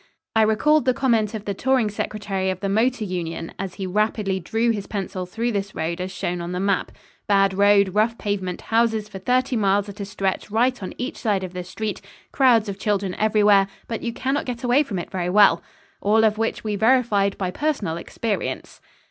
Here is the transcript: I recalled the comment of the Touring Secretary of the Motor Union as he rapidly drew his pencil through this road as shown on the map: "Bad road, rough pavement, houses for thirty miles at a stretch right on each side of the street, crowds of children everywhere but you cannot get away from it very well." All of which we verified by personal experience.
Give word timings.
I 0.35 0.41
recalled 0.41 0.85
the 0.85 0.95
comment 0.95 1.35
of 1.35 1.45
the 1.45 1.53
Touring 1.53 1.91
Secretary 1.91 2.49
of 2.49 2.59
the 2.59 2.69
Motor 2.69 3.03
Union 3.03 3.53
as 3.59 3.75
he 3.75 3.85
rapidly 3.85 4.39
drew 4.39 4.71
his 4.71 4.87
pencil 4.87 5.27
through 5.27 5.51
this 5.51 5.75
road 5.75 6.01
as 6.01 6.09
shown 6.11 6.41
on 6.41 6.53
the 6.53 6.59
map: 6.59 6.91
"Bad 7.27 7.53
road, 7.53 7.93
rough 7.93 8.17
pavement, 8.17 8.61
houses 8.61 9.07
for 9.07 9.19
thirty 9.19 9.55
miles 9.55 9.89
at 9.89 9.99
a 9.99 10.05
stretch 10.05 10.49
right 10.49 10.81
on 10.81 10.95
each 10.97 11.17
side 11.17 11.43
of 11.43 11.53
the 11.53 11.63
street, 11.63 12.01
crowds 12.31 12.67
of 12.67 12.79
children 12.79 13.13
everywhere 13.19 13.67
but 13.87 14.01
you 14.01 14.11
cannot 14.11 14.45
get 14.45 14.63
away 14.63 14.81
from 14.81 14.97
it 14.97 15.11
very 15.11 15.29
well." 15.29 15.61
All 16.01 16.23
of 16.23 16.39
which 16.39 16.63
we 16.63 16.75
verified 16.75 17.37
by 17.37 17.51
personal 17.51 17.97
experience. 17.97 18.81